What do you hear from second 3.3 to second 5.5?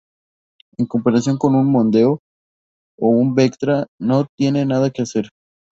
Vectra no tiene nada que hacer.